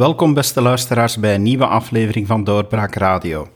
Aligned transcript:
Welkom 0.00 0.34
beste 0.34 0.60
luisteraars 0.60 1.16
bij 1.16 1.34
een 1.34 1.42
nieuwe 1.42 1.66
aflevering 1.66 2.26
van 2.26 2.44
Doorbraak 2.44 2.94
Radio. 2.94 3.48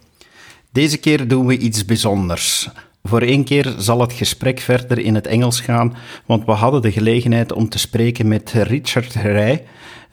Deze 0.72 0.98
keer 0.98 1.28
doen 1.28 1.46
we 1.46 1.58
iets 1.58 1.84
bijzonders. 1.84 2.68
Voor 3.02 3.20
één 3.20 3.44
keer 3.44 3.74
zal 3.78 4.00
het 4.00 4.12
gesprek 4.12 4.60
verder 4.60 4.98
in 4.98 5.14
het 5.14 5.26
Engels 5.26 5.60
gaan, 5.60 5.96
want 6.26 6.44
we 6.44 6.52
hadden 6.52 6.82
de 6.82 6.92
gelegenheid 6.92 7.52
om 7.52 7.68
te 7.68 7.78
spreken 7.78 8.28
met 8.28 8.50
Richard 8.52 9.14
Rij, 9.14 9.64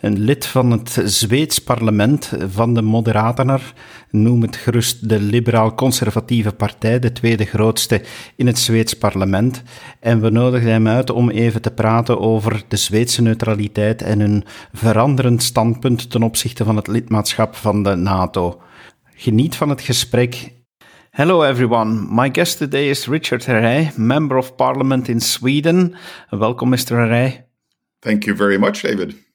een 0.02 0.20
lid 0.20 0.46
van 0.46 0.72
het 0.72 1.02
Zweeds 1.04 1.60
parlement 1.60 2.32
van 2.50 2.74
de 2.74 2.82
Moderaterner, 2.82 3.74
noem 4.10 4.42
het 4.42 4.56
gerust 4.56 5.10
de 5.10 5.20
liberaal-conservatieve 5.20 6.52
partij, 6.52 7.00
de 7.00 7.12
tweede 7.12 7.46
grootste 7.46 8.02
in 8.36 8.48
het 8.48 8.60
Zweeds 8.60 8.94
parlement. 8.94 9.64
En 10.00 10.22
we 10.22 10.30
nodigden 10.30 10.72
hem 10.72 10.88
uit 10.88 11.10
om 11.10 11.30
even 11.30 11.62
te 11.62 11.72
praten 11.72 12.20
over 12.20 12.64
de 12.68 12.78
Zweedse 12.78 13.22
neutraliteit 13.22 14.02
en 14.02 14.20
hun 14.20 14.44
veranderend 14.74 15.44
standpunt 15.44 16.12
ten 16.12 16.24
opzichte 16.24 16.64
van 16.64 16.76
het 16.76 16.88
lidmaatschap 16.88 17.56
van 17.56 17.84
de 17.84 17.96
NATO. 17.96 18.62
Geniet 19.16 19.56
van 19.56 19.70
het 19.70 19.82
gesprek. 19.82 20.52
Hello 21.10 21.44
everyone. 21.44 22.08
My 22.10 22.30
guest 22.32 22.58
today 22.58 22.90
is 22.90 23.08
Richard 23.08 23.46
Herrey, 23.46 23.92
Member 23.96 24.38
of 24.38 24.56
Parliament 24.56 25.08
in 25.08 25.22
Sweden. 25.22 25.96
Welcome, 26.30 26.76
Mr. 26.76 26.96
Herrey. 26.96 27.46
Thank 28.00 28.24
you 28.24 28.38
very 28.38 28.58
much, 28.58 28.82
David. 28.82 29.31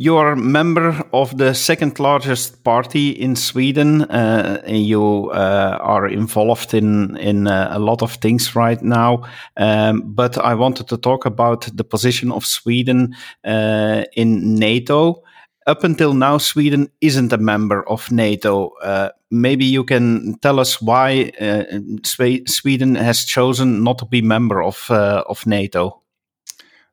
You 0.00 0.16
are 0.16 0.30
a 0.30 0.36
member 0.36 1.04
of 1.12 1.36
the 1.38 1.54
second 1.54 1.98
largest 1.98 2.62
party 2.62 3.10
in 3.10 3.34
Sweden. 3.34 4.02
Uh, 4.02 4.62
you 4.64 5.30
uh, 5.32 5.76
are 5.80 6.06
involved 6.06 6.72
in 6.72 7.16
in 7.16 7.48
uh, 7.48 7.70
a 7.72 7.80
lot 7.80 8.02
of 8.02 8.12
things 8.12 8.54
right 8.54 8.80
now. 8.80 9.24
Um, 9.56 10.14
but 10.14 10.38
I 10.38 10.54
wanted 10.54 10.86
to 10.88 10.98
talk 10.98 11.26
about 11.26 11.68
the 11.76 11.82
position 11.82 12.30
of 12.30 12.46
Sweden 12.46 13.16
uh, 13.44 14.04
in 14.12 14.54
NATO. 14.54 15.24
Up 15.66 15.82
until 15.82 16.14
now, 16.14 16.38
Sweden 16.38 16.88
isn't 17.00 17.32
a 17.32 17.38
member 17.38 17.82
of 17.88 18.08
NATO. 18.12 18.68
Uh, 18.80 19.08
maybe 19.32 19.64
you 19.64 19.82
can 19.82 20.38
tell 20.42 20.60
us 20.60 20.80
why 20.80 21.32
uh, 21.40 21.64
Sweden 22.46 22.94
has 22.94 23.24
chosen 23.24 23.82
not 23.82 23.98
to 23.98 24.06
be 24.06 24.22
member 24.22 24.62
of 24.62 24.90
of 24.90 25.44
NATO. 25.44 26.02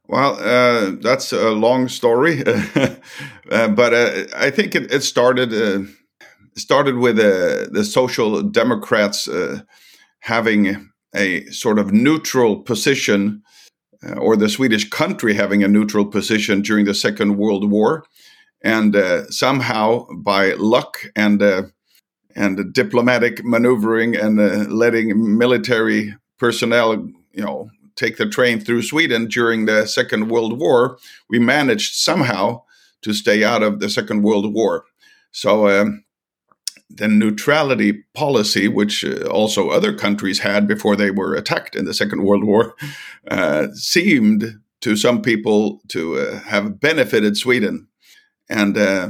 Well, 0.08 0.38
uh, 0.40 0.92
that's 1.02 1.34
a 1.34 1.50
long 1.50 1.88
story, 1.88 2.44
uh, 3.52 3.68
but 3.70 3.94
uh, 3.94 4.26
I 4.36 4.52
think 4.52 4.76
it, 4.76 4.94
it 4.94 5.02
started 5.02 5.52
uh, 5.52 5.90
started 6.56 6.98
with 6.98 7.18
uh, 7.18 7.68
the 7.72 7.84
Social 7.84 8.44
Democrats 8.44 9.28
uh, 9.28 9.62
having 10.20 10.90
a 11.16 11.46
sort 11.48 11.80
of 11.80 11.92
neutral 11.92 12.62
position, 12.62 13.42
or 14.18 14.38
the 14.38 14.50
Swedish 14.50 14.88
country 14.90 15.34
having 15.34 15.64
a 15.64 15.68
neutral 15.68 16.06
position 16.06 16.62
during 16.62 16.86
the 16.86 16.94
Second 16.94 17.38
World 17.38 17.72
War, 17.72 18.06
and 18.64 18.96
somehow 19.32 20.06
by 20.18 20.54
luck 20.54 21.06
and 21.16 21.42
and 22.36 22.74
diplomatic 22.74 23.44
maneuvering 23.44 24.16
and 24.16 24.72
letting 24.72 25.38
military 25.38 26.16
personnel, 26.38 27.08
you 27.32 27.44
know, 27.44 27.70
take 27.96 28.18
the 28.18 28.28
train 28.28 28.60
through 28.60 28.82
Sweden 28.82 29.28
during 29.28 29.66
the 29.66 29.86
Second 29.86 30.30
World 30.30 30.60
War, 30.60 30.98
we 31.30 31.40
managed 31.40 31.96
somehow 31.96 32.64
to 33.02 33.14
stay 33.14 33.44
out 33.44 33.64
of 33.64 33.80
the 33.80 33.90
Second 33.90 34.24
World 34.24 34.54
War. 34.54 34.86
So 35.32 35.68
um, 35.68 36.04
the 36.90 37.08
neutrality 37.08 38.04
policy, 38.14 38.68
which 38.68 39.04
uh, 39.04 39.28
also 39.28 39.70
other 39.70 39.94
countries 39.94 40.40
had 40.40 40.68
before 40.68 40.96
they 40.96 41.12
were 41.12 41.36
attacked 41.36 41.76
in 41.76 41.86
the 41.86 41.94
Second 41.94 42.24
World 42.24 42.44
War, 42.44 42.76
uh, 43.30 43.68
seemed 43.74 44.60
to 44.82 44.96
some 44.96 45.22
people 45.22 45.82
to 45.90 46.18
uh, 46.18 46.40
have 46.40 46.80
benefited 46.80 47.38
Sweden, 47.38 47.88
and 48.50 48.78
uh, 48.78 49.10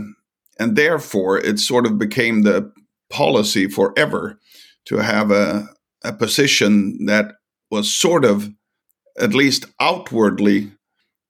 and 0.58 0.76
therefore 0.76 1.38
it 1.38 1.60
sort 1.60 1.86
of 1.86 1.98
became 1.98 2.44
the 2.44 2.72
policy 3.10 3.68
forever 3.68 4.40
to 4.86 4.98
have 4.98 5.32
a, 5.32 5.68
a 6.04 6.14
position 6.14 7.06
that 7.06 7.34
was 7.70 7.94
sort 7.94 8.24
of 8.24 8.50
at 9.20 9.34
least 9.34 9.66
outwardly 9.80 10.72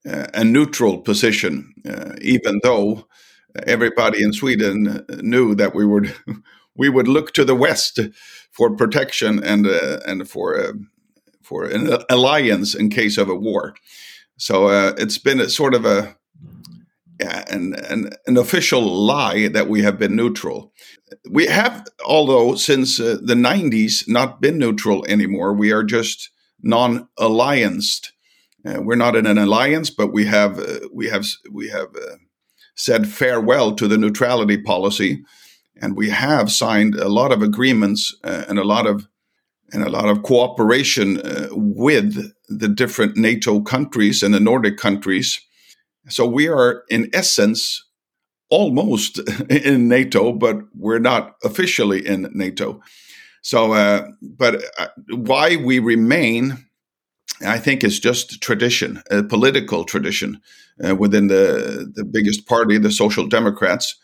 uh, 0.10 0.28
a 0.34 0.44
neutral 0.44 1.00
position, 1.00 1.74
uh, 1.88 2.14
even 2.22 2.60
though 2.64 3.08
everybody 3.66 4.24
in 4.24 4.34
Sweden 4.34 5.06
knew 5.22 5.56
that 5.56 5.74
we 5.74 5.86
would 5.86 6.14
we 6.78 6.90
would 6.90 7.08
look 7.08 7.34
to 7.34 7.46
the 7.46 7.56
west 7.56 8.00
for 8.52 8.76
protection 8.76 9.44
and 9.44 9.68
uh, 9.68 10.00
and 10.06 10.30
for 10.30 10.60
uh, 10.60 10.74
for 11.42 11.66
an 11.66 11.98
alliance 12.10 12.76
in 12.76 12.90
case 12.90 13.18
of 13.18 13.30
a 13.30 13.36
war. 13.36 13.76
So 14.38 14.68
uh, 14.68 14.94
it's 14.98 15.18
been 15.18 15.40
a 15.40 15.50
sort 15.50 15.74
of 15.74 15.86
a 15.86 16.16
an, 17.20 17.76
an, 17.90 18.10
an 18.28 18.38
official 18.38 18.82
lie 18.82 19.48
that 19.48 19.70
we 19.70 19.82
have 19.84 19.98
been 19.98 20.16
neutral. 20.16 20.74
We 21.30 21.46
have, 21.46 21.86
although 22.06 22.56
since 22.56 23.00
uh, 23.00 23.18
the 23.22 23.36
90s, 23.36 24.08
not 24.08 24.42
been 24.42 24.58
neutral 24.58 25.06
anymore. 25.06 25.54
We 25.54 25.72
are 25.72 25.84
just 25.84 26.30
non-allianced. 26.66 28.12
Uh, 28.66 28.82
we're 28.82 28.96
not 28.96 29.16
in 29.16 29.26
an 29.26 29.38
alliance, 29.38 29.90
but 29.90 30.12
we 30.12 30.26
have 30.26 30.60
uh, 30.60 30.80
we 30.92 31.08
have 31.08 31.26
we 31.52 31.70
have 31.70 31.96
uh, 31.96 32.16
said 32.76 33.08
farewell 33.08 33.74
to 33.76 33.88
the 33.88 33.98
neutrality 33.98 34.58
policy, 34.58 35.24
and 35.82 35.96
we 35.96 36.10
have 36.10 36.52
signed 36.52 36.96
a 36.96 37.08
lot 37.08 37.32
of 37.32 37.42
agreements 37.42 38.14
uh, 38.24 38.44
and 38.50 38.60
a 38.60 38.64
lot 38.64 38.88
of 38.88 39.08
and 39.72 39.84
a 39.84 39.90
lot 39.90 40.10
of 40.10 40.24
cooperation 40.24 41.20
uh, 41.22 41.48
with 41.52 42.32
the 42.48 42.68
different 42.68 43.18
NATO 43.18 43.62
countries 43.62 44.24
and 44.24 44.34
the 44.34 44.40
Nordic 44.40 44.78
countries. 44.78 45.42
So 46.08 46.26
we 46.26 46.48
are, 46.48 46.84
in 46.90 47.10
essence, 47.14 47.84
almost 48.50 49.20
in 49.50 49.88
NATO, 49.88 50.32
but 50.34 50.58
we're 50.76 51.00
not 51.00 51.36
officially 51.44 52.06
in 52.06 52.30
NATO. 52.34 52.82
So, 53.46 53.74
uh, 53.74 54.08
but 54.24 54.64
uh, 54.80 54.88
why 55.12 55.56
we 55.56 55.78
remain, 55.78 56.66
I 57.46 57.60
think, 57.60 57.84
is 57.84 58.00
just 58.00 58.42
tradition, 58.42 59.04
a 59.12 59.22
political 59.22 59.84
tradition 59.84 60.42
uh, 60.84 60.96
within 60.96 61.28
the 61.28 61.88
the 61.94 62.04
biggest 62.04 62.48
party, 62.48 62.80
the 62.80 62.92
Social 62.92 63.28
Democrats, 63.28 64.00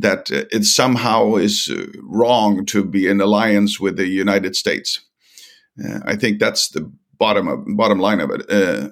that 0.00 0.28
uh, 0.32 0.46
it 0.50 0.64
somehow 0.64 1.36
is 1.36 1.70
uh, 1.70 1.86
wrong 2.02 2.66
to 2.66 2.84
be 2.84 3.06
in 3.06 3.20
alliance 3.20 3.78
with 3.78 3.96
the 3.96 4.08
United 4.08 4.56
States. 4.56 5.00
Uh, 5.78 6.00
I 6.04 6.16
think 6.16 6.40
that's 6.40 6.68
the 6.70 6.92
bottom 7.16 7.46
of, 7.46 7.60
bottom 7.76 8.00
line 8.00 8.18
of 8.18 8.30
it, 8.32 8.44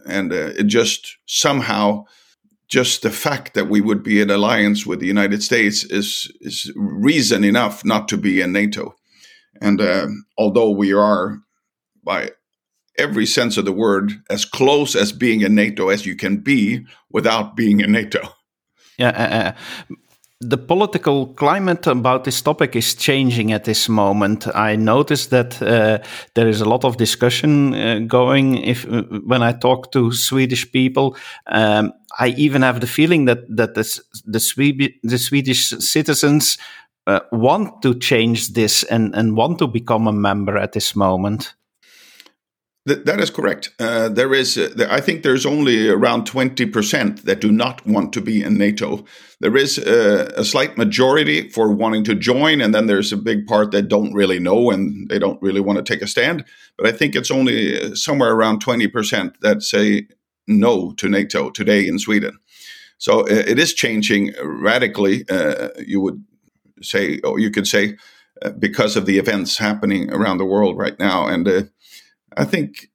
and 0.06 0.32
it 0.32 0.68
just 0.68 1.16
somehow 1.26 2.04
just 2.68 3.02
the 3.02 3.10
fact 3.10 3.54
that 3.54 3.68
we 3.68 3.80
would 3.80 4.04
be 4.04 4.20
in 4.20 4.30
alliance 4.30 4.86
with 4.86 5.00
the 5.00 5.08
United 5.08 5.42
States 5.42 5.82
is 5.82 6.30
is 6.40 6.72
reason 6.76 7.42
enough 7.42 7.84
not 7.84 8.06
to 8.08 8.16
be 8.16 8.40
in 8.40 8.52
NATO. 8.52 8.94
And 9.62 9.80
uh, 9.80 10.08
although 10.36 10.70
we 10.70 10.92
are, 10.92 11.38
by 12.04 12.30
every 12.98 13.26
sense 13.26 13.56
of 13.56 13.64
the 13.64 13.72
word, 13.72 14.12
as 14.28 14.44
close 14.44 14.94
as 14.94 15.12
being 15.12 15.40
in 15.42 15.54
NATO 15.54 15.88
as 15.88 16.04
you 16.04 16.16
can 16.16 16.38
be 16.38 16.84
without 17.10 17.56
being 17.56 17.80
in 17.80 17.92
NATO. 17.92 18.20
Yeah. 18.98 19.08
Uh, 19.08 19.94
uh, 19.94 19.96
the 20.42 20.58
political 20.58 21.26
climate 21.34 21.86
about 21.86 22.24
this 22.24 22.42
topic 22.42 22.74
is 22.74 22.94
changing 22.94 23.52
at 23.52 23.64
this 23.64 23.88
moment. 23.88 24.48
I 24.54 24.76
noticed 24.76 25.30
that 25.30 25.62
uh, 25.62 25.98
there 26.34 26.48
is 26.48 26.60
a 26.60 26.68
lot 26.68 26.84
of 26.84 26.96
discussion 26.96 27.74
uh, 27.74 28.00
going. 28.00 28.58
If 28.58 28.84
uh, 28.84 29.02
when 29.24 29.42
I 29.42 29.52
talk 29.52 29.92
to 29.92 30.12
Swedish 30.12 30.70
people, 30.72 31.16
um, 31.46 31.92
I 32.18 32.28
even 32.36 32.62
have 32.62 32.80
the 32.80 32.86
feeling 32.86 33.26
that 33.26 33.38
that 33.56 33.74
the 33.74 34.00
the, 34.24 34.40
Swede, 34.40 34.94
the 35.02 35.18
Swedish 35.18 35.68
citizens 35.78 36.58
uh, 37.06 37.20
want 37.30 37.82
to 37.82 37.94
change 37.94 38.52
this 38.52 38.84
and, 38.84 39.14
and 39.14 39.36
want 39.36 39.58
to 39.58 39.66
become 39.66 40.06
a 40.06 40.12
member 40.12 40.56
at 40.56 40.72
this 40.72 40.94
moment? 40.94 41.54
Th- 42.86 43.04
that 43.04 43.20
is 43.20 43.30
correct. 43.30 43.72
Uh, 43.78 44.08
there 44.08 44.34
is, 44.34 44.58
uh, 44.58 44.88
I 44.90 45.00
think, 45.00 45.22
there's 45.22 45.46
only 45.46 45.88
around 45.88 46.26
twenty 46.26 46.66
percent 46.66 47.24
that 47.26 47.40
do 47.40 47.52
not 47.52 47.86
want 47.86 48.12
to 48.14 48.20
be 48.20 48.42
in 48.42 48.58
NATO. 48.58 49.04
There 49.40 49.56
is 49.56 49.78
uh, 49.78 50.32
a 50.36 50.44
slight 50.44 50.76
majority 50.76 51.48
for 51.50 51.72
wanting 51.72 52.04
to 52.04 52.14
join, 52.14 52.60
and 52.60 52.74
then 52.74 52.86
there's 52.86 53.12
a 53.12 53.16
big 53.16 53.46
part 53.46 53.70
that 53.70 53.88
don't 53.88 54.12
really 54.12 54.40
know 54.40 54.70
and 54.70 55.08
they 55.08 55.20
don't 55.20 55.40
really 55.40 55.60
want 55.60 55.78
to 55.78 55.92
take 55.92 56.02
a 56.02 56.08
stand. 56.08 56.44
But 56.76 56.88
I 56.88 56.92
think 56.92 57.14
it's 57.14 57.30
only 57.30 57.80
uh, 57.80 57.94
somewhere 57.94 58.32
around 58.32 58.60
twenty 58.60 58.88
percent 58.88 59.40
that 59.42 59.62
say 59.62 60.08
no 60.48 60.92
to 60.94 61.08
NATO 61.08 61.50
today 61.50 61.86
in 61.86 62.00
Sweden. 62.00 62.36
So 62.98 63.20
uh, 63.20 63.26
it 63.28 63.60
is 63.60 63.74
changing 63.74 64.32
radically. 64.42 65.24
you 65.86 66.00
would 66.00 66.24
say, 66.82 67.18
or 67.20 67.38
you 67.38 67.50
could 67.50 67.66
say, 67.66 67.96
uh, 68.42 68.50
because 68.50 68.96
of 68.96 69.06
the 69.06 69.18
events 69.18 69.58
happening 69.58 70.12
around 70.12 70.38
the 70.38 70.44
world 70.44 70.76
right 70.76 70.98
now. 70.98 71.26
And 71.26 71.48
uh, 71.48 71.62
I 72.36 72.44
think 72.44 72.88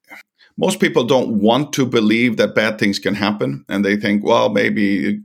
most 0.58 0.80
people 0.80 1.04
don't 1.04 1.40
want 1.40 1.74
to 1.74 1.86
believe 1.86 2.38
that 2.38 2.56
bad 2.56 2.80
things 2.80 3.00
can 3.00 3.16
happen, 3.16 3.64
and 3.70 3.86
they 3.86 3.96
think, 3.96 4.24
well, 4.24 4.50
maybe, 4.50 5.22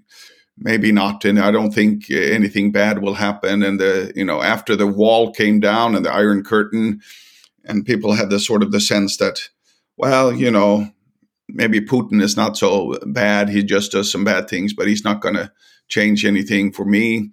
maybe 0.59 0.93
not, 0.93 1.25
and 1.25 1.41
I 1.41 1.51
don't 1.51 1.73
think 1.73 2.11
anything 2.11 2.71
bad 2.73 3.01
will 3.01 3.15
happen. 3.15 3.63
And 3.63 3.81
the, 3.81 4.13
you 4.15 4.25
know, 4.25 4.43
after 4.43 4.77
the 4.77 4.87
wall 4.87 5.33
came 5.33 5.59
down 5.59 5.95
and 5.95 6.05
the 6.05 6.13
Iron 6.13 6.45
Curtain, 6.45 7.01
and 7.65 7.87
people 7.87 8.13
had 8.13 8.29
the 8.29 8.39
sort 8.39 8.63
of 8.63 8.73
the 8.73 8.81
sense 8.81 9.17
that, 9.17 9.49
well, 9.97 10.33
you 10.33 10.51
know, 10.51 10.91
maybe 11.49 11.81
Putin 11.81 12.21
is 12.21 12.37
not 12.37 12.57
so 12.57 12.99
bad. 13.07 13.49
He 13.49 13.63
just 13.63 13.93
does 13.93 14.11
some 14.11 14.25
bad 14.25 14.49
things, 14.49 14.75
but 14.75 14.87
he's 14.87 15.05
not 15.05 15.21
going 15.21 15.37
to 15.37 15.51
change 15.89 16.25
anything 16.25 16.73
for 16.73 16.85
me. 16.85 17.31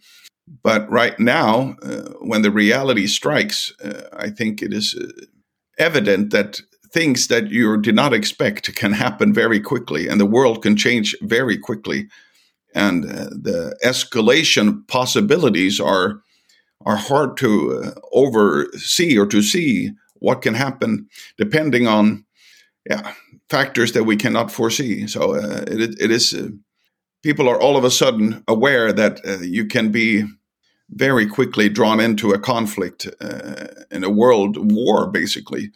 But 0.63 0.89
right 0.89 1.19
now, 1.19 1.75
uh, 1.81 2.13
when 2.21 2.41
the 2.41 2.51
reality 2.51 3.07
strikes, 3.07 3.73
uh, 3.83 4.01
I 4.13 4.29
think 4.29 4.61
it 4.61 4.73
is 4.73 4.95
uh, 4.95 5.25
evident 5.77 6.31
that 6.31 6.61
things 6.91 7.27
that 7.27 7.51
you 7.51 7.77
did 7.79 7.95
not 7.95 8.13
expect 8.13 8.75
can 8.75 8.93
happen 8.93 9.33
very 9.33 9.59
quickly, 9.59 10.07
and 10.07 10.19
the 10.19 10.25
world 10.25 10.63
can 10.63 10.75
change 10.75 11.15
very 11.21 11.57
quickly. 11.57 12.07
And 12.73 13.05
uh, 13.05 13.29
the 13.31 13.77
escalation 13.83 14.87
possibilities 14.87 15.79
are 15.79 16.21
are 16.85 16.97
hard 16.97 17.37
to 17.37 17.83
uh, 17.83 17.91
oversee 18.13 19.17
or 19.17 19.27
to 19.27 19.41
see 19.41 19.91
what 20.19 20.41
can 20.41 20.53
happen 20.53 21.07
depending 21.37 21.87
on 21.87 22.25
yeah 22.89 23.13
factors 23.49 23.91
that 23.93 24.05
we 24.05 24.15
cannot 24.15 24.51
foresee. 24.51 25.07
So 25.07 25.35
uh, 25.35 25.63
it, 25.67 25.99
it 25.99 26.11
is 26.11 26.33
uh, 26.33 26.49
people 27.23 27.49
are 27.49 27.59
all 27.59 27.77
of 27.77 27.83
a 27.83 27.91
sudden 27.91 28.43
aware 28.47 28.93
that 28.93 29.19
uh, 29.25 29.39
you 29.39 29.65
can 29.65 29.91
be 29.91 30.25
very 30.91 31.27
quickly 31.27 31.69
drawn 31.69 31.99
into 31.99 32.31
a 32.31 32.39
conflict 32.39 33.07
uh, 33.21 33.67
in 33.91 34.03
a 34.03 34.09
world 34.09 34.71
war, 34.71 35.07
basically. 35.07 35.71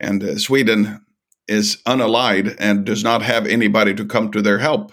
And 0.00 0.22
uh, 0.22 0.38
Sweden 0.38 1.04
is 1.46 1.78
unallied 1.86 2.56
and 2.58 2.84
does 2.84 3.04
not 3.04 3.22
have 3.22 3.46
anybody 3.46 3.94
to 3.94 4.04
come 4.04 4.30
to 4.32 4.42
their 4.42 4.58
help. 4.58 4.92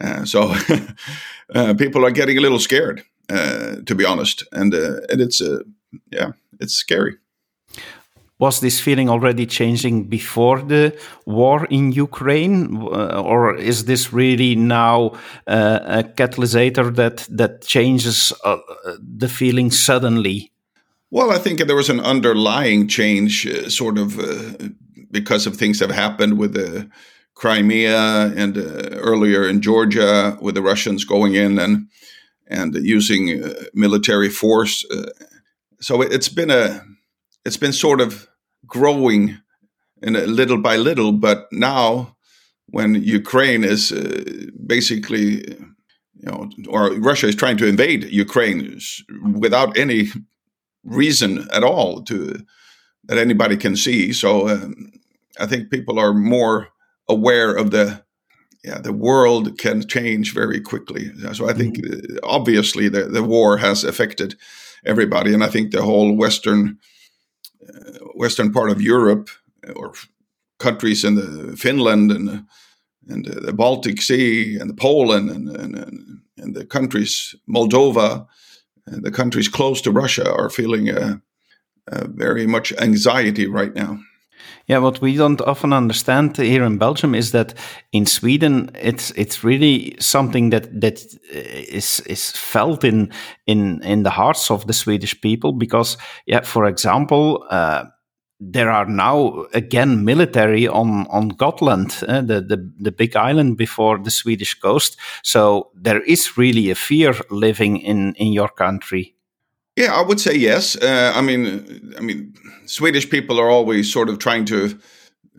Uh, 0.00 0.24
so 0.24 0.54
people 1.76 2.04
are 2.04 2.10
getting 2.10 2.38
a 2.38 2.40
little 2.40 2.58
scared, 2.58 3.04
to 3.28 3.94
be 3.96 4.04
honest, 4.04 4.44
and, 4.52 4.74
and 4.74 5.20
it's 5.20 5.40
yeah, 6.10 6.32
it's 6.60 6.74
scary 6.74 7.16
was 8.38 8.60
this 8.60 8.80
feeling 8.80 9.08
already 9.08 9.46
changing 9.46 10.08
before 10.08 10.60
the 10.60 10.98
war 11.26 11.66
in 11.66 11.92
Ukraine, 11.92 12.76
uh, 12.76 13.22
or 13.22 13.56
is 13.56 13.84
this 13.84 14.12
really 14.12 14.56
now 14.56 15.12
uh, 15.46 15.78
a 15.84 16.02
catalysator 16.02 16.94
that 16.96 17.26
that 17.30 17.62
changes 17.64 18.32
uh, 18.44 18.58
the 18.98 19.28
feeling 19.28 19.70
suddenly? 19.70 20.50
Well, 21.10 21.30
I 21.30 21.38
think 21.38 21.60
there 21.60 21.76
was 21.76 21.90
an 21.90 22.00
underlying 22.00 22.88
change, 22.88 23.46
uh, 23.46 23.68
sort 23.70 23.98
of 23.98 24.18
uh, 24.18 24.68
because 25.10 25.46
of 25.46 25.56
things 25.56 25.78
that 25.78 25.90
happened 25.90 26.38
with 26.38 26.54
the 26.54 26.90
Crimea 27.34 28.32
and 28.36 28.58
uh, 28.58 28.98
earlier 28.98 29.48
in 29.48 29.60
Georgia, 29.60 30.36
with 30.40 30.56
the 30.56 30.62
Russians 30.62 31.04
going 31.04 31.34
in 31.34 31.58
and 31.58 31.88
and 32.48 32.74
using 32.74 33.42
military 33.72 34.28
force. 34.28 34.84
so 35.80 36.02
it's 36.02 36.28
been 36.28 36.50
a 36.50 36.82
it's 37.44 37.56
been 37.56 37.72
sort 37.72 38.00
of 38.00 38.28
growing 38.66 39.38
in 40.02 40.16
a 40.16 40.26
little 40.26 40.58
by 40.58 40.76
little, 40.76 41.12
but 41.12 41.46
now 41.52 42.16
when 42.66 42.94
Ukraine 42.94 43.64
is 43.64 43.92
uh, 43.92 44.46
basically, 44.66 45.44
you 46.14 46.26
know, 46.26 46.50
or 46.68 46.92
Russia 46.94 47.28
is 47.28 47.34
trying 47.34 47.56
to 47.58 47.66
invade 47.66 48.04
Ukraine 48.04 48.78
without 49.34 49.76
any 49.76 50.08
reason 50.84 51.46
at 51.52 51.64
all 51.64 52.02
to 52.02 52.44
that 53.04 53.18
anybody 53.18 53.56
can 53.56 53.76
see. 53.76 54.12
So 54.12 54.48
um, 54.48 54.92
I 55.38 55.46
think 55.46 55.70
people 55.70 55.98
are 55.98 56.14
more 56.14 56.68
aware 57.08 57.54
of 57.54 57.70
the 57.70 58.02
yeah 58.62 58.78
the 58.78 58.94
world 58.94 59.58
can 59.58 59.86
change 59.86 60.32
very 60.32 60.60
quickly. 60.60 61.10
So 61.34 61.48
I 61.48 61.52
think 61.52 61.76
mm-hmm. 61.76 62.16
obviously 62.22 62.88
the 62.88 63.04
the 63.04 63.22
war 63.22 63.58
has 63.58 63.84
affected 63.84 64.36
everybody, 64.86 65.34
and 65.34 65.44
I 65.44 65.48
think 65.48 65.70
the 65.70 65.82
whole 65.82 66.16
Western 66.16 66.60
uh, 66.68 66.93
western 68.14 68.52
part 68.52 68.70
of 68.70 68.80
Europe 68.80 69.28
uh, 69.68 69.72
or 69.72 69.92
countries 70.58 71.04
in 71.04 71.14
the 71.14 71.56
Finland 71.56 72.10
and 72.10 72.28
uh, 72.28 72.42
and 73.06 73.28
uh, 73.28 73.40
the 73.40 73.52
Baltic 73.52 74.00
Sea 74.00 74.56
and 74.58 74.70
the 74.70 74.74
Poland 74.74 75.30
and, 75.30 75.48
and, 75.48 76.22
and 76.38 76.54
the 76.54 76.64
countries 76.64 77.34
Moldova 77.46 78.26
and 78.86 79.04
the 79.04 79.10
countries 79.10 79.48
close 79.48 79.82
to 79.82 79.90
Russia 79.90 80.32
are 80.32 80.48
feeling 80.48 80.88
a 80.88 81.20
very 82.08 82.46
much 82.46 82.72
anxiety 82.78 83.46
right 83.46 83.74
now. 83.74 83.98
Yeah, 84.66 84.78
what 84.78 85.00
we 85.00 85.16
don't 85.16 85.40
often 85.42 85.72
understand 85.72 86.36
here 86.36 86.64
in 86.64 86.78
Belgium 86.78 87.14
is 87.14 87.32
that 87.32 87.54
in 87.92 88.06
Sweden, 88.06 88.70
it's 88.80 89.10
it's 89.10 89.44
really 89.44 89.96
something 90.00 90.50
that 90.50 90.80
that 90.80 91.04
is 91.32 92.00
is 92.06 92.30
felt 92.30 92.84
in 92.84 93.12
in 93.46 93.82
in 93.82 94.02
the 94.02 94.10
hearts 94.10 94.50
of 94.50 94.66
the 94.66 94.72
Swedish 94.72 95.20
people 95.20 95.52
because, 95.52 95.96
yeah, 96.26 96.42
for 96.42 96.66
example. 96.66 97.44
Uh, 97.50 97.84
there 98.40 98.68
are 98.70 98.84
now 98.86 99.44
again 99.54 100.04
military 100.04 100.68
on 100.68 101.06
on 101.08 101.28
Gotland, 101.28 102.02
uh, 102.08 102.20
the, 102.20 102.40
the 102.40 102.72
the 102.80 102.92
big 102.92 103.16
island 103.16 103.56
before 103.56 103.96
the 103.98 104.10
Swedish 104.10 104.58
coast. 104.60 104.98
So 105.22 105.70
there 105.74 106.02
is 106.02 106.36
really 106.36 106.70
a 106.70 106.74
fear 106.74 107.14
living 107.30 107.78
in 107.78 108.14
in 108.16 108.32
your 108.32 108.48
country. 108.48 109.14
Yeah, 109.76 109.92
I 109.92 110.02
would 110.02 110.20
say 110.20 110.34
yes. 110.34 110.76
Uh, 110.76 111.12
I 111.14 111.20
mean, 111.20 111.94
I 111.98 112.00
mean, 112.00 112.34
Swedish 112.66 113.10
people 113.10 113.40
are 113.40 113.50
always 113.50 113.92
sort 113.92 114.08
of 114.08 114.18
trying 114.18 114.44
to 114.46 114.78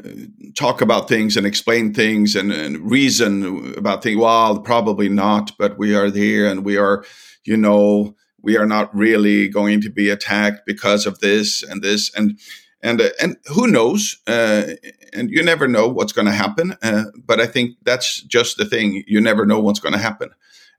uh, 0.03 0.09
talk 0.55 0.81
about 0.81 1.07
things 1.07 1.37
and 1.37 1.47
explain 1.47 1.93
things 1.93 2.35
and, 2.35 2.51
and, 2.51 2.91
reason 2.91 3.73
about 3.77 4.03
things. 4.03 4.17
Well, 4.17 4.59
probably 4.59 5.07
not, 5.07 5.51
but 5.57 5.77
we 5.77 5.95
are 5.95 6.11
here 6.11 6.49
and 6.49 6.65
we 6.65 6.75
are, 6.75 7.05
you 7.45 7.55
know, 7.55 8.15
we 8.41 8.57
are 8.57 8.65
not 8.65 8.93
really 8.93 9.47
going 9.47 9.79
to 9.81 9.89
be 9.89 10.09
attacked 10.09 10.65
because 10.65 11.05
of 11.05 11.19
this 11.19 11.63
and 11.63 11.81
this 11.81 12.13
and 12.13 12.37
and 12.81 13.01
uh, 13.01 13.09
and 13.21 13.37
who 13.47 13.67
knows? 13.67 14.21
Uh, 14.27 14.73
and 15.13 15.29
you 15.29 15.43
never 15.43 15.67
know 15.67 15.87
what's 15.87 16.13
going 16.13 16.27
to 16.27 16.33
happen. 16.33 16.77
Uh, 16.83 17.05
but 17.25 17.39
I 17.39 17.47
think 17.47 17.77
that's 17.83 18.21
just 18.21 18.57
the 18.57 18.65
thing. 18.65 19.03
You 19.07 19.21
never 19.21 19.45
know 19.45 19.61
what's 19.61 19.79
going 19.79 19.93
to 19.93 19.99
happen. 19.99 20.29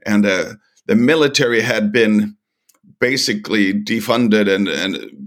And 0.05 0.27
uh, 0.27 0.55
the 0.87 0.95
military 0.95 1.63
had 1.63 1.91
been 1.91 2.37
basically 2.99 3.73
defunded 3.73 4.53
and 4.53 4.69
and 4.69 5.27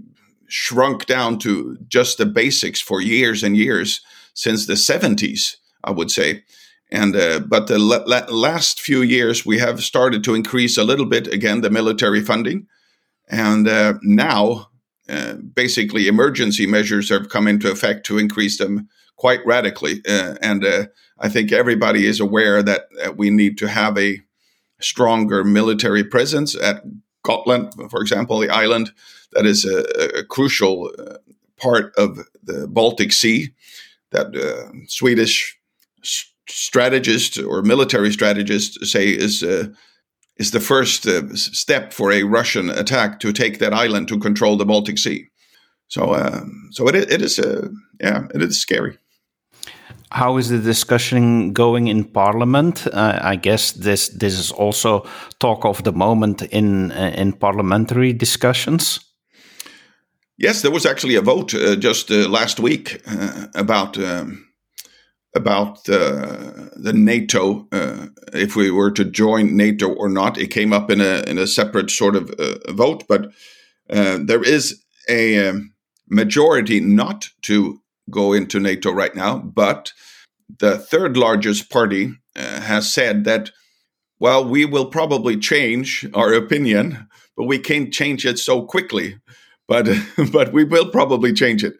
shrunk 0.50 1.06
down 1.06 1.38
to 1.38 1.78
just 1.88 2.18
the 2.18 2.26
basics 2.26 2.80
for 2.80 3.00
years 3.00 3.42
and 3.44 3.56
years 3.56 4.00
since 4.34 4.66
the 4.66 4.74
70s, 4.74 5.56
I 5.84 5.92
would 5.92 6.10
say. 6.10 6.42
And 6.90 7.14
uh, 7.14 7.40
but 7.40 7.68
the 7.68 7.78
last 7.78 8.80
few 8.80 9.02
years 9.02 9.46
we 9.46 9.60
have 9.60 9.80
started 9.80 10.24
to 10.24 10.34
increase 10.34 10.76
a 10.76 10.82
little 10.84 11.06
bit 11.06 11.28
again 11.28 11.60
the 11.60 11.70
military 11.70 12.20
funding, 12.20 12.66
and 13.28 13.68
uh, 13.68 13.94
now 14.02 14.70
uh, 15.08 15.34
basically 15.34 16.08
emergency 16.08 16.66
measures 16.66 17.08
have 17.10 17.28
come 17.28 17.46
into 17.46 17.70
effect 17.70 18.04
to 18.06 18.18
increase 18.18 18.58
them 18.58 18.88
quite 19.16 19.44
radically. 19.46 20.02
Uh, 20.08 20.34
and 20.42 20.64
uh, 20.64 20.86
I 21.20 21.28
think 21.28 21.52
everybody 21.52 22.06
is 22.06 22.18
aware 22.18 22.60
that 22.60 22.86
we 23.16 23.30
need 23.30 23.56
to 23.58 23.68
have 23.68 23.96
a 23.96 24.18
stronger 24.80 25.44
military 25.44 26.02
presence 26.02 26.56
at 26.56 26.82
Gotland, 27.30 27.90
for 27.90 28.00
example, 28.00 28.38
the 28.38 28.50
island 28.64 28.92
that 29.32 29.46
is 29.46 29.64
a, 29.64 30.20
a 30.20 30.24
crucial 30.24 30.90
uh, 30.98 31.18
part 31.56 31.92
of 31.96 32.18
the 32.42 32.66
Baltic 32.66 33.12
Sea 33.12 33.54
that 34.10 34.34
uh, 34.36 34.72
Swedish 34.88 35.58
strategists 36.48 37.38
or 37.38 37.62
military 37.62 38.12
strategists 38.12 38.90
say 38.90 39.08
is 39.08 39.42
is 40.40 40.50
the 40.50 40.60
first 40.60 41.06
uh, 41.06 41.22
step 41.34 41.92
for 41.92 42.10
a 42.10 42.22
Russian 42.22 42.70
attack 42.70 43.20
to 43.20 43.32
take 43.32 43.58
that 43.58 43.74
island 43.74 44.08
to 44.08 44.18
control 44.18 44.56
the 44.56 44.64
Baltic 44.64 44.98
Sea. 44.98 45.28
So, 45.88 46.12
uh, 46.12 46.40
so 46.70 46.88
it, 46.88 46.94
it 46.94 47.20
is, 47.20 47.38
uh, 47.38 47.68
yeah, 48.00 48.26
it 48.34 48.42
is 48.42 48.58
scary. 48.58 48.96
How 50.12 50.38
is 50.38 50.48
the 50.48 50.58
discussion 50.58 51.52
going 51.52 51.88
in 51.88 52.04
Parliament? 52.04 52.86
Uh, 52.86 53.18
I 53.22 53.36
guess 53.36 53.72
this 53.72 54.08
this 54.08 54.38
is 54.38 54.52
also 54.52 55.06
talk 55.38 55.64
of 55.64 55.82
the 55.82 55.92
moment 55.92 56.42
in 56.42 56.92
uh, 56.92 57.14
in 57.16 57.32
parliamentary 57.32 58.12
discussions. 58.12 59.00
Yes, 60.36 60.62
there 60.62 60.72
was 60.72 60.86
actually 60.86 61.16
a 61.16 61.22
vote 61.22 61.54
uh, 61.54 61.76
just 61.76 62.10
last 62.10 62.60
week 62.60 63.02
about. 63.54 63.98
Um, 63.98 64.46
about 65.34 65.88
uh, 65.88 66.68
the 66.74 66.92
NATO, 66.92 67.68
uh, 67.72 68.06
if 68.32 68.56
we 68.56 68.70
were 68.70 68.90
to 68.90 69.04
join 69.04 69.56
NATO 69.56 69.88
or 69.88 70.08
not. 70.08 70.38
It 70.38 70.48
came 70.48 70.72
up 70.72 70.90
in 70.90 71.00
a 71.00 71.22
in 71.26 71.38
a 71.38 71.46
separate 71.46 71.90
sort 71.90 72.16
of 72.16 72.30
uh, 72.30 72.72
vote, 72.72 73.04
but 73.08 73.26
uh, 73.88 74.18
there 74.24 74.42
is 74.42 74.82
a 75.08 75.48
um, 75.48 75.72
majority 76.08 76.80
not 76.80 77.30
to 77.42 77.80
go 78.10 78.32
into 78.32 78.60
NATO 78.60 78.90
right 78.92 79.14
now. 79.14 79.38
But 79.38 79.92
the 80.58 80.78
third 80.78 81.16
largest 81.16 81.70
party 81.70 82.12
uh, 82.36 82.60
has 82.60 82.92
said 82.92 83.24
that, 83.24 83.50
well, 84.18 84.44
we 84.44 84.64
will 84.64 84.86
probably 84.86 85.36
change 85.36 86.06
our 86.14 86.32
opinion, 86.32 87.08
but 87.36 87.44
we 87.44 87.58
can't 87.58 87.92
change 87.92 88.26
it 88.26 88.38
so 88.38 88.62
quickly. 88.62 89.18
But 89.68 89.88
but 90.32 90.52
we 90.52 90.64
will 90.64 90.90
probably 90.90 91.32
change 91.32 91.64
it. 91.64 91.74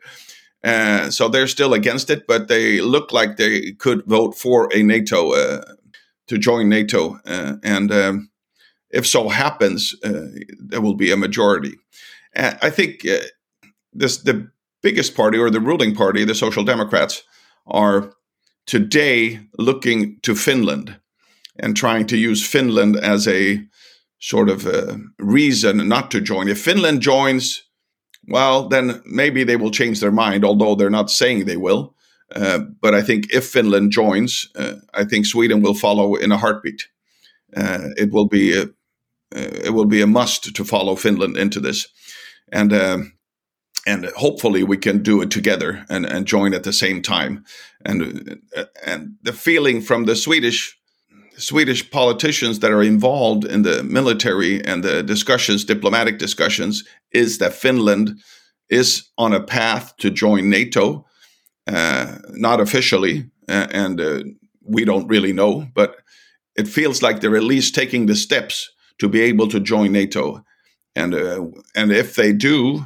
Uh, 0.63 1.11
so 1.11 1.29
they're 1.29 1.47
still 1.47 1.73
against 1.73 2.11
it, 2.11 2.27
but 2.27 2.49
they 2.49 2.81
look 2.81 3.13
like 3.13 3.37
they 3.37 3.73
could 3.73 4.05
vote 4.07 4.37
for 4.37 4.69
a 4.75 4.83
NATO 4.83 5.33
uh, 5.33 5.65
to 6.29 6.39
join 6.39 6.69
NATO. 6.69 7.19
Uh, 7.25 7.57
and 7.63 7.91
um, 7.91 8.31
if 8.91 9.07
so 9.07 9.29
happens, 9.29 9.95
uh, 10.05 10.27
there 10.59 10.83
will 10.83 10.95
be 10.95 11.11
a 11.11 11.17
majority. 11.17 11.77
I 12.37 12.71
think 12.71 13.07
uh, 13.09 13.25
this 13.93 14.19
the 14.19 14.51
biggest 14.83 15.15
party 15.15 15.39
or 15.39 15.51
the 15.51 15.61
ruling 15.61 15.95
party, 15.95 16.25
the 16.25 16.35
Social 16.35 16.65
Democrats, 16.65 17.23
are 17.67 18.13
today 18.67 19.41
looking 19.59 20.19
to 20.23 20.35
Finland 20.35 20.97
and 21.59 21.77
trying 21.77 22.07
to 22.07 22.17
use 22.17 22.47
Finland 22.47 22.97
as 22.97 23.27
a 23.27 23.63
sort 24.19 24.49
of 24.49 24.67
a 24.67 25.01
reason 25.19 25.89
not 25.89 26.11
to 26.11 26.21
join. 26.21 26.49
If 26.49 26.61
Finland 26.61 27.01
joins, 27.01 27.63
well, 28.29 28.69
then 28.69 29.03
maybe 29.05 29.45
they 29.45 29.57
will 29.57 29.71
change 29.71 30.01
their 30.01 30.13
mind, 30.13 30.45
although 30.45 30.75
they're 30.75 30.91
not 30.91 31.11
saying 31.11 31.45
they 31.45 31.57
will. 31.57 31.95
Uh, 32.35 32.61
but 32.81 32.95
I 32.95 33.03
think 33.03 33.33
if 33.33 33.45
Finland 33.45 33.91
joins, 33.91 34.49
uh, 34.55 34.75
I 34.95 35.05
think 35.05 35.27
Sweden 35.27 35.63
will 35.63 35.75
follow 35.75 36.15
in 36.15 36.33
a 36.33 36.39
heartbeat. 36.39 36.89
Uh, 37.57 37.89
it 37.97 38.13
will 38.13 38.29
be 38.29 38.57
a, 38.57 38.63
uh, 38.63 39.65
it 39.65 39.75
will 39.75 39.87
be 39.87 40.01
a 40.01 40.07
must 40.07 40.55
to 40.55 40.65
follow 40.65 40.97
Finland 40.97 41.37
into 41.37 41.61
this, 41.61 41.89
and 42.53 42.73
uh, 42.73 42.99
and 43.87 44.07
hopefully 44.17 44.63
we 44.63 44.77
can 44.77 45.03
do 45.03 45.23
it 45.23 45.31
together 45.31 45.85
and, 45.89 46.07
and 46.07 46.27
join 46.27 46.55
at 46.55 46.65
the 46.65 46.73
same 46.73 47.03
time. 47.03 47.45
And 47.85 48.41
and 48.85 49.17
the 49.23 49.33
feeling 49.33 49.81
from 49.81 50.05
the 50.05 50.17
Swedish 50.17 50.77
Swedish 51.37 51.91
politicians 51.91 52.59
that 52.59 52.71
are 52.71 52.83
involved 52.83 53.45
in 53.45 53.63
the 53.63 53.83
military 53.83 54.63
and 54.65 54.85
the 54.85 55.03
discussions, 55.03 55.65
diplomatic 55.65 56.19
discussions, 56.19 56.85
is 57.13 57.39
that 57.39 57.55
Finland 57.55 58.21
is 58.69 59.09
on 59.17 59.33
a 59.33 59.43
path 59.43 59.97
to 59.97 60.11
join 60.11 60.51
NATO, 60.51 61.07
uh, 61.67 62.19
not 62.31 62.61
officially, 62.61 63.31
uh, 63.49 63.67
and 63.73 64.01
uh, 64.01 64.21
we 64.63 64.85
don't 64.85 65.09
really 65.09 65.33
know, 65.33 65.67
but 65.75 65.97
it 66.57 66.69
feels 66.69 67.03
like 67.03 67.21
they're 67.21 67.37
at 67.37 67.43
least 67.43 67.75
taking 67.75 68.07
the 68.07 68.15
steps 68.15 68.71
to 68.99 69.09
be 69.09 69.23
able 69.23 69.49
to 69.49 69.61
join 69.61 69.93
NATO, 69.93 70.45
and 70.95 71.15
uh, 71.15 71.47
and 71.75 71.91
if 71.91 72.15
they 72.15 72.33
do, 72.33 72.85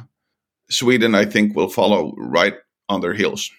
Sweden, 0.69 1.15
I 1.15 1.25
think, 1.25 1.55
will 1.55 1.69
follow 1.69 2.13
right 2.17 2.55
on 2.89 3.01
their 3.01 3.13
heels 3.13 3.51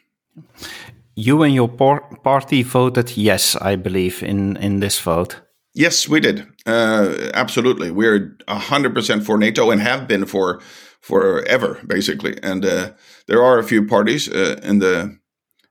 you 1.16 1.42
and 1.42 1.54
your 1.54 1.68
par- 1.68 2.04
party 2.22 2.62
voted 2.62 3.16
yes, 3.16 3.56
I 3.56 3.76
believe, 3.76 4.22
in, 4.22 4.56
in 4.58 4.80
this 4.80 5.00
vote. 5.00 5.40
Yes, 5.74 6.08
we 6.08 6.20
did. 6.20 6.46
Uh, 6.66 7.30
absolutely. 7.34 7.90
We're 7.90 8.36
100% 8.48 9.24
for 9.24 9.38
NATO 9.38 9.70
and 9.70 9.80
have 9.80 10.06
been 10.06 10.26
for 10.26 10.60
forever, 11.00 11.80
basically. 11.86 12.38
And 12.42 12.64
uh, 12.64 12.92
there 13.26 13.42
are 13.42 13.58
a 13.58 13.64
few 13.64 13.86
parties 13.86 14.28
uh, 14.28 14.60
in 14.62 14.78
the 14.78 15.16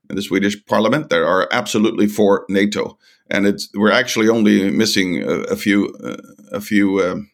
in 0.07 0.15
the 0.15 0.21
Swedish 0.21 0.63
parliament 0.67 1.09
that 1.09 1.23
are 1.23 1.47
absolutely 1.51 2.05
for 2.05 2.45
NATO. 2.47 2.99
And 3.31 3.47
it's 3.47 3.69
we're 3.73 3.91
actually 3.91 4.29
only 4.29 4.69
missing 4.69 5.23
a, 5.23 5.41
a 5.51 5.55
few 5.55 5.87
uh, 6.03 6.17
a 6.51 6.61
few 6.61 6.99
um, 6.99 7.31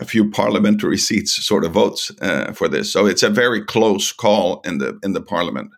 a 0.00 0.04
few 0.04 0.30
parliamentary 0.30 0.98
seats 0.98 1.44
sort 1.44 1.64
of 1.64 1.72
votes 1.72 2.10
uh, 2.20 2.52
for 2.52 2.68
this. 2.68 2.92
So 2.92 3.06
it's 3.06 3.22
a 3.22 3.30
very 3.30 3.62
close 3.64 4.12
call 4.12 4.60
in 4.64 4.78
the 4.78 4.98
in 5.02 5.12
the 5.12 5.22
parliament 5.22 5.70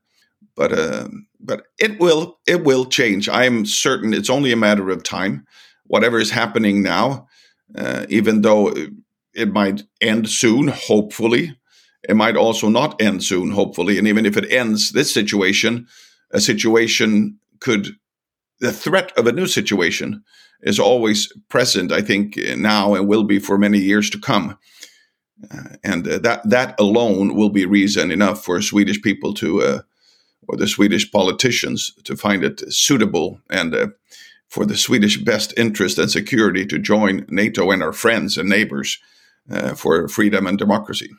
but 0.54 0.72
uh, 0.72 1.08
but 1.40 1.66
it 1.78 1.98
will 1.98 2.38
it 2.46 2.64
will 2.64 2.84
change. 2.86 3.28
I 3.28 3.44
am 3.44 3.66
certain 3.66 4.14
it's 4.14 4.30
only 4.30 4.52
a 4.52 4.56
matter 4.56 4.90
of 4.90 5.02
time. 5.02 5.46
Whatever 5.84 6.18
is 6.18 6.30
happening 6.30 6.82
now, 6.82 7.28
uh, 7.76 8.06
even 8.08 8.42
though 8.42 8.72
it 9.34 9.52
might 9.52 9.82
end 10.00 10.28
soon, 10.28 10.68
hopefully, 10.68 11.56
it 12.08 12.16
might 12.16 12.36
also 12.36 12.68
not 12.68 13.00
end 13.00 13.24
soon, 13.24 13.50
hopefully. 13.50 13.98
And 13.98 14.06
even 14.06 14.26
if 14.26 14.36
it 14.36 14.50
ends 14.50 14.92
this 14.92 15.12
situation, 15.12 15.86
a 16.30 16.40
situation 16.40 17.38
could 17.60 17.96
the 18.62 18.72
threat 18.72 19.12
of 19.18 19.26
a 19.26 19.32
new 19.32 19.46
situation 19.46 20.22
is 20.62 20.78
always 20.78 21.30
present. 21.48 21.92
I 21.92 22.00
think 22.00 22.36
now 22.56 22.94
and 22.94 23.08
will 23.08 23.24
be 23.24 23.40
for 23.40 23.58
many 23.58 23.78
years 23.78 24.08
to 24.10 24.18
come. 24.18 24.56
Uh, 25.50 25.76
and 25.82 26.06
uh, 26.06 26.18
that 26.18 26.48
that 26.48 26.78
alone 26.78 27.34
will 27.34 27.50
be 27.50 27.66
reason 27.66 28.12
enough 28.12 28.44
for 28.44 28.62
Swedish 28.62 29.02
people 29.02 29.34
to 29.34 29.62
uh, 29.62 29.80
or 30.48 30.56
the 30.56 30.68
Swedish 30.68 31.10
politicians 31.10 31.92
to 32.04 32.16
find 32.16 32.44
it 32.44 32.72
suitable 32.72 33.40
and 33.50 33.74
uh, 33.74 33.88
for 34.48 34.64
the 34.64 34.76
Swedish 34.76 35.16
best 35.18 35.52
interest 35.56 35.98
and 35.98 36.10
security 36.10 36.64
to 36.66 36.78
join 36.78 37.26
NATO 37.28 37.72
and 37.72 37.82
our 37.82 37.92
friends 37.92 38.38
and 38.38 38.48
neighbors 38.48 38.98
uh, 39.50 39.74
for 39.74 40.06
freedom 40.06 40.46
and 40.46 40.58
democracy. 40.58 41.10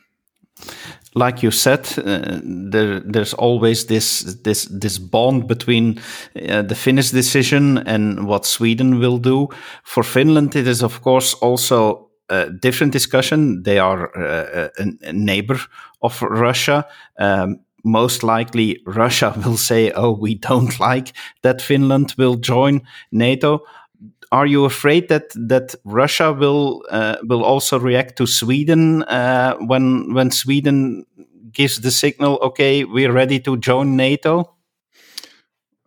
Like 1.14 1.42
you 1.42 1.50
said, 1.50 1.86
uh, 1.98 2.40
there, 2.42 3.00
there's 3.00 3.34
always 3.34 3.86
this 3.86 4.22
this 4.42 4.64
this 4.66 4.98
bond 4.98 5.46
between 5.46 6.00
uh, 6.48 6.62
the 6.62 6.74
Finnish 6.74 7.10
decision 7.10 7.78
and 7.78 8.26
what 8.26 8.46
Sweden 8.46 8.98
will 8.98 9.18
do. 9.18 9.48
For 9.84 10.02
Finland, 10.02 10.56
it 10.56 10.66
is 10.66 10.82
of 10.82 11.02
course 11.02 11.34
also 11.34 12.10
a 12.28 12.50
different 12.50 12.92
discussion. 12.92 13.62
They 13.62 13.78
are 13.78 14.10
uh, 14.16 14.68
a, 14.78 15.08
a, 15.08 15.12
neighbor 15.12 15.58
of 16.00 16.22
Russia. 16.22 16.86
Um, 17.18 17.60
most 17.84 18.22
likely 18.22 18.80
Russia 18.86 19.34
will 19.44 19.56
say, 19.56 19.92
oh, 19.92 20.12
we 20.12 20.34
don't 20.34 20.80
like 20.92 21.12
that 21.42 21.62
Finland 21.62 22.14
will 22.18 22.36
join 22.36 22.80
NATO. 23.12 23.60
Are 24.34 24.48
you 24.48 24.64
afraid 24.64 25.08
that 25.08 25.30
that 25.48 25.76
Russia 25.84 26.32
will 26.32 26.82
uh, 26.90 27.16
will 27.22 27.44
also 27.44 27.78
react 27.78 28.16
to 28.16 28.26
Sweden 28.26 29.04
uh, 29.04 29.54
when 29.68 30.12
when 30.12 30.32
Sweden 30.32 31.06
gives 31.52 31.80
the 31.80 31.92
signal, 31.92 32.38
okay, 32.42 32.82
we're 32.82 33.12
ready 33.12 33.38
to 33.40 33.56
join 33.56 33.96
NATO? 33.96 34.56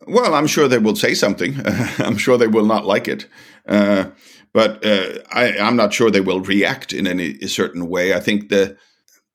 Well, 0.08 0.34
I'm 0.34 0.48
sure 0.48 0.70
they 0.70 0.78
will 0.78 0.96
say 0.96 1.14
something. 1.14 1.56
I'm 2.00 2.18
sure 2.18 2.38
they 2.38 2.48
will 2.48 2.66
not 2.66 2.86
like 2.86 3.10
it. 3.10 3.28
Uh, 3.68 4.12
but 4.54 4.86
uh, 4.86 5.20
I, 5.30 5.58
am 5.58 5.76
not 5.76 5.94
sure 5.94 6.10
they 6.10 6.22
will 6.22 6.40
react 6.40 6.94
in 6.94 7.06
any 7.06 7.38
certain 7.48 7.90
way. 7.90 8.14
I 8.14 8.22
think 8.22 8.48
the 8.48 8.78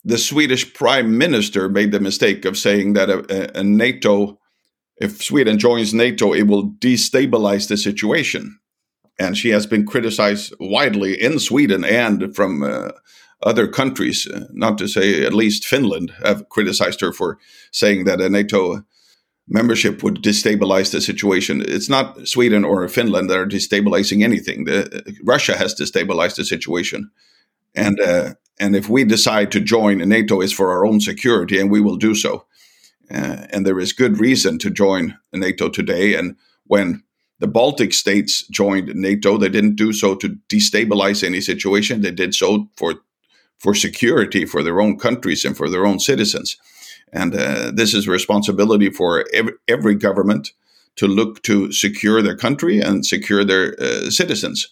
the 0.04 0.16
Swedish 0.16 0.72
prime 0.72 1.18
minister 1.18 1.68
made 1.68 1.92
the 1.92 2.00
mistake 2.00 2.46
of 2.46 2.56
saying 2.56 2.94
that 2.94 3.10
a, 3.10 3.58
a, 3.60 3.62
NATO, 3.62 4.38
if 4.96 5.22
Sweden 5.22 5.58
joins 5.58 5.92
NATO, 5.92 6.32
it 6.32 6.44
will 6.44 6.72
destabilize 6.80 7.68
the 7.68 7.76
situation. 7.76 8.58
And 9.18 9.36
she 9.36 9.50
has 9.50 9.66
been 9.66 9.86
criticized 9.86 10.54
widely 10.58 11.20
in 11.20 11.38
Sweden 11.38 11.84
and 11.84 12.34
from 12.34 12.62
uh, 12.62 12.92
other 13.42 13.68
countries, 13.68 14.26
uh, 14.26 14.46
not 14.52 14.78
to 14.78 14.88
say 14.88 15.24
at 15.24 15.34
least 15.34 15.66
Finland, 15.66 16.12
have 16.24 16.48
criticized 16.48 17.00
her 17.00 17.12
for 17.12 17.38
saying 17.70 18.04
that 18.04 18.20
a 18.20 18.28
NATO 18.28 18.84
membership 19.48 20.02
would 20.02 20.22
destabilize 20.22 20.92
the 20.92 21.00
situation. 21.00 21.62
It's 21.66 21.88
not 21.88 22.26
Sweden 22.26 22.64
or 22.64 22.88
Finland 22.88 23.28
that 23.28 23.38
are 23.38 23.46
destabilizing 23.46 24.22
anything. 24.22 24.64
The, 24.64 25.16
Russia 25.24 25.56
has 25.56 25.74
destabilized 25.74 26.36
the 26.36 26.44
situation. 26.44 27.10
And 27.74 28.00
uh, 28.00 28.34
and 28.60 28.76
if 28.76 28.88
we 28.88 29.04
decide 29.04 29.50
to 29.52 29.60
join 29.60 29.98
NATO, 30.08 30.40
is 30.40 30.52
for 30.52 30.70
our 30.70 30.86
own 30.86 31.00
security, 31.00 31.58
and 31.58 31.70
we 31.70 31.80
will 31.80 31.96
do 31.96 32.14
so. 32.14 32.46
Uh, 33.10 33.46
and 33.50 33.66
there 33.66 33.80
is 33.80 33.92
good 33.92 34.20
reason 34.20 34.58
to 34.58 34.70
join 34.70 35.18
NATO 35.32 35.68
today. 35.68 36.14
And 36.14 36.36
when 36.66 37.02
the 37.42 37.48
Baltic 37.48 37.92
states 37.92 38.46
joined 38.46 38.94
NATO, 38.94 39.36
they 39.36 39.48
didn't 39.48 39.74
do 39.74 39.92
so 39.92 40.14
to 40.14 40.38
destabilize 40.48 41.24
any 41.24 41.40
situation. 41.40 42.00
They 42.00 42.12
did 42.12 42.34
so 42.34 42.68
for 42.76 42.94
for 43.58 43.74
security 43.74 44.46
for 44.46 44.62
their 44.62 44.80
own 44.80 44.96
countries 44.96 45.44
and 45.44 45.56
for 45.56 45.68
their 45.68 45.84
own 45.84 45.98
citizens. 45.98 46.56
And 47.12 47.34
uh, 47.34 47.72
this 47.74 47.94
is 47.94 48.06
a 48.06 48.10
responsibility 48.10 48.90
for 48.90 49.24
every, 49.34 49.52
every, 49.68 49.94
government 49.94 50.52
to 50.96 51.06
look 51.06 51.42
to 51.42 51.72
secure 51.72 52.22
their 52.22 52.36
country 52.36 52.80
and 52.80 53.04
secure 53.04 53.44
their 53.44 53.74
uh, 53.80 54.10
citizens. 54.10 54.68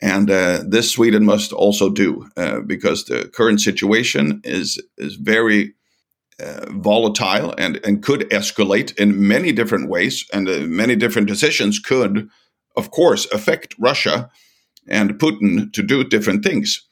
And 0.00 0.30
uh, 0.30 0.62
this 0.68 0.90
Sweden 0.90 1.24
must 1.24 1.52
also 1.52 1.90
do 1.90 2.28
uh, 2.36 2.60
because 2.60 3.04
the 3.04 3.28
current 3.34 3.60
situation 3.60 4.40
is 4.44 4.80
is 4.96 5.16
very 5.16 5.74
uh, 6.42 6.66
volatile 6.70 7.54
and, 7.58 7.80
and 7.84 8.02
could 8.02 8.28
escalate 8.30 8.96
in 8.98 9.26
many 9.26 9.52
different 9.52 9.88
ways. 9.88 10.26
And 10.32 10.48
uh, 10.48 10.60
many 10.60 10.96
different 10.96 11.28
decisions 11.28 11.78
could, 11.78 12.28
of 12.76 12.90
course, 12.90 13.26
affect 13.32 13.74
Russia 13.78 14.30
and 14.86 15.18
Putin 15.18 15.72
to 15.72 15.82
do 15.82 16.04
different 16.04 16.44
things. 16.44 16.82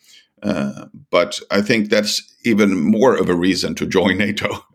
Uh, 0.43 0.87
but 1.11 1.41
I 1.51 1.63
think 1.63 1.89
that's 1.89 2.23
even 2.45 2.79
more 2.79 3.15
of 3.17 3.29
a 3.29 3.35
reason 3.35 3.75
to 3.77 3.87
join 3.87 4.19
NATO. 4.19 4.65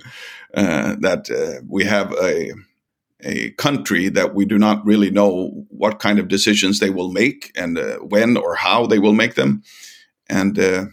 Uh, 0.52 0.96
that 1.00 1.30
we 1.68 1.86
have 1.86 2.12
a 2.14 2.52
a 3.22 3.52
country 3.52 4.10
that 4.10 4.34
we 4.34 4.46
do 4.46 4.58
not 4.58 4.86
really 4.86 5.12
know 5.12 5.66
what 5.70 6.00
kind 6.00 6.20
of 6.20 6.28
decisions 6.28 6.80
they 6.80 6.90
will 6.90 7.12
make 7.12 7.52
and 7.56 7.78
uh, 7.78 7.98
when 7.98 8.38
or 8.38 8.56
how 8.56 8.86
they 8.86 9.00
will 9.00 9.14
make 9.14 9.36
them. 9.36 9.64
And 10.30 10.58
uh, 10.58 10.86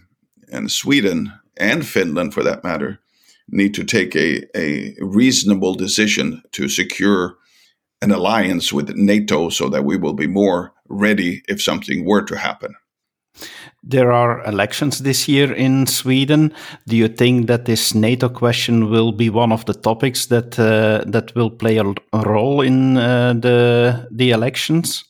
and 0.50 0.70
Sweden 0.70 1.32
and 1.56 1.84
Finland, 1.84 2.32
for 2.32 2.42
that 2.42 2.64
matter, 2.64 3.00
need 3.48 3.74
to 3.74 3.84
take 3.84 4.16
a, 4.16 4.44
a 4.56 4.94
reasonable 5.00 5.74
decision 5.74 6.42
to 6.52 6.68
secure 6.68 7.36
an 8.02 8.10
alliance 8.10 8.72
with 8.72 8.94
NATO 8.96 9.48
so 9.48 9.68
that 9.68 9.84
we 9.84 9.96
will 9.96 10.14
be 10.14 10.26
more 10.26 10.72
ready 10.88 11.42
if 11.48 11.62
something 11.62 12.04
were 12.04 12.22
to 12.22 12.36
happen. 12.36 12.74
There 13.82 14.12
are 14.12 14.44
elections 14.44 14.98
this 14.98 15.28
year 15.28 15.52
in 15.52 15.86
Sweden. 15.86 16.52
Do 16.86 16.96
you 16.96 17.08
think 17.08 17.46
that 17.46 17.66
this 17.66 17.94
NATO 17.94 18.28
question 18.28 18.90
will 18.90 19.12
be 19.12 19.30
one 19.30 19.52
of 19.52 19.64
the 19.66 19.74
topics 19.74 20.26
that 20.26 20.58
uh, 20.58 21.04
that 21.06 21.34
will 21.34 21.50
play 21.50 21.76
a, 21.76 21.94
role 22.12 22.62
in 22.62 22.96
uh, 22.96 23.34
the 23.34 24.08
the 24.10 24.30
elections? 24.30 25.04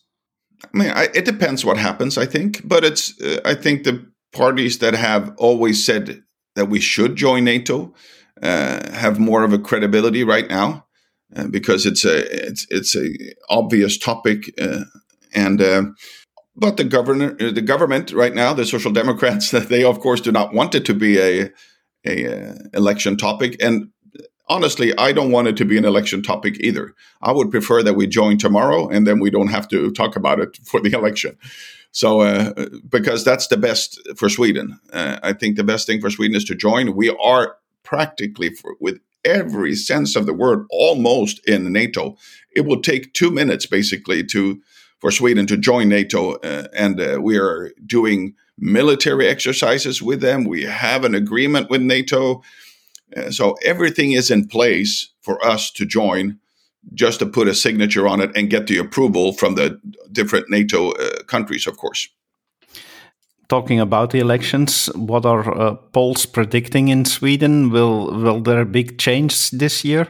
I 0.63 0.79
mean, 0.79 0.91
I, 0.91 1.09
it 1.15 1.25
depends 1.25 1.65
what 1.65 1.79
happens. 1.79 2.19
I 2.19 2.27
think, 2.27 2.69
but 2.69 2.85
it's 2.85 3.19
uh, 3.21 3.41
I 3.45 3.55
think 3.55 3.85
the 3.85 4.05
parties 4.33 4.79
that 4.79 4.95
have 4.95 5.33
always 5.39 5.85
said 5.85 6.23
that 6.55 6.69
we 6.69 6.81
should 6.81 7.17
join 7.17 7.45
NATO 7.45 7.95
uh, 8.43 8.91
have 8.93 9.19
more 9.19 9.45
of 9.45 9.53
a 9.53 9.59
credibility 9.59 10.25
right 10.25 10.49
now. 10.49 10.87
uh, 11.35 11.47
because 11.49 11.87
it's 11.87 12.05
a 12.05 12.49
it's 12.49 12.67
it's 12.71 12.97
a 12.97 13.09
obvious 13.49 13.99
topic 13.99 14.55
uh, 14.61 14.85
and 15.35 15.61
uh, 15.61 15.83
but 16.55 16.77
the 16.77 16.85
governor 16.85 17.35
the 17.35 17.61
government 17.63 18.13
right 18.13 18.35
now 18.35 18.55
the 18.55 18.65
social 18.65 18.93
democrats 18.93 19.51
they 19.69 19.83
of 19.83 19.99
course 19.99 20.21
do 20.21 20.31
not 20.31 20.55
want 20.55 20.75
it 20.75 20.85
to 20.85 20.95
be 20.95 21.19
a 21.19 21.51
a 22.07 22.55
election 22.75 23.17
topic 23.17 23.57
and 23.61 23.91
honestly, 24.49 24.97
I 24.97 25.13
don't 25.13 25.33
want 25.33 25.49
it 25.49 25.57
to 25.59 25.65
be 25.65 25.79
an 25.79 25.85
election 25.85 26.23
topic 26.23 26.57
either. 26.61 26.95
I 27.23 27.33
would 27.33 27.51
prefer 27.51 27.83
that 27.83 27.95
we 27.95 28.07
join 28.07 28.39
tomorrow 28.39 28.89
and 28.89 29.07
then 29.07 29.21
we 29.21 29.31
don't 29.31 29.49
have 29.49 29.69
to 29.69 29.91
talk 29.91 30.17
about 30.17 30.41
it 30.41 30.59
for 30.65 30.81
the 30.81 30.93
election. 30.99 31.37
So, 31.91 32.21
uh, 32.21 32.53
because 32.89 33.25
that's 33.25 33.47
the 33.47 33.57
best 33.57 34.01
for 34.17 34.29
Sweden. 34.29 34.79
Uh, 34.93 35.19
I 35.23 35.33
think 35.33 35.57
the 35.57 35.65
best 35.65 35.87
thing 35.87 36.01
for 36.01 36.11
Sweden 36.11 36.37
is 36.37 36.45
to 36.45 36.55
join. 36.55 36.95
We 36.95 37.11
are 37.11 37.57
practically, 37.87 38.51
for, 38.51 38.77
with 38.81 38.99
every 39.25 39.75
sense 39.75 40.15
of 40.17 40.27
the 40.27 40.35
word, 40.35 40.67
almost 40.71 41.41
in 41.49 41.73
NATO. 41.73 42.17
It 42.55 42.67
will 42.67 42.83
take 42.83 43.15
two 43.15 43.31
minutes 43.31 43.67
basically 43.67 44.23
to 44.25 44.61
for 45.01 45.11
Sweden 45.11 45.47
to 45.47 45.59
join 45.59 45.89
NATO, 45.89 46.37
uh, 46.37 46.69
and 46.73 47.01
uh, 47.01 47.19
we 47.21 47.39
are 47.39 47.71
doing 47.85 48.35
military 48.59 49.29
exercises 49.29 50.01
with 50.01 50.21
them. 50.23 50.45
We 50.45 50.63
have 50.63 51.05
an 51.05 51.15
agreement 51.15 51.69
with 51.69 51.83
NATO. 51.83 52.43
Uh, 53.15 53.31
so 53.31 53.57
everything 53.63 54.13
is 54.13 54.31
in 54.31 54.49
place 54.49 55.11
for 55.21 55.45
us 55.45 55.71
to 55.73 55.85
join, 55.85 56.39
just 56.95 57.19
to 57.19 57.27
put 57.27 57.47
a 57.47 57.55
signature 57.55 58.09
on 58.09 58.23
it 58.23 58.31
and 58.35 58.49
get 58.49 58.69
the 58.69 58.79
approval 58.79 59.35
from 59.35 59.55
the 59.55 59.79
different 60.13 60.49
NATO 60.49 60.93
uh, 60.93 61.23
countries, 61.25 61.67
of 61.67 61.77
course. 61.77 62.09
Talking 63.49 63.81
about 63.81 64.11
the 64.11 64.19
elections, 64.19 64.87
what 64.95 65.25
are 65.25 65.57
uh, 65.57 65.75
polls 65.93 66.27
predicting 66.27 66.89
in 66.89 67.05
Sweden? 67.05 67.71
Will 67.71 68.13
will 68.23 68.41
there 68.41 68.65
be 68.65 68.83
big 68.83 68.99
change 68.99 69.51
this 69.51 69.85
year? 69.85 70.09